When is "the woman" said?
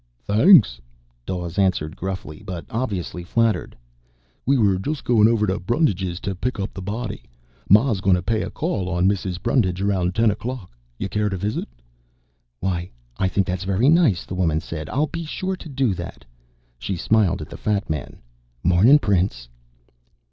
14.25-14.59